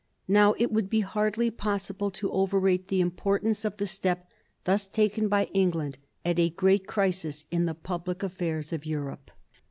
[0.27, 4.31] Now it would be hardly possible to overrate the importance of the step
[4.63, 9.29] thus taken by England at a great crisis in the public affairs of Europe.